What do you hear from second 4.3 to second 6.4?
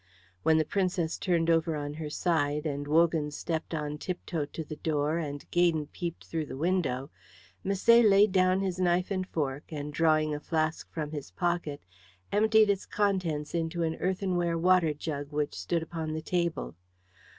to the door and Gaydon peeped